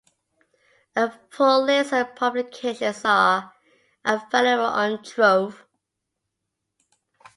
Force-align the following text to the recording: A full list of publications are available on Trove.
A 0.95 1.11
full 1.29 1.65
list 1.65 1.93
of 1.93 2.15
publications 2.15 3.01
are 3.05 3.53
available 4.03 4.65
on 4.65 5.03
Trove. 5.03 5.63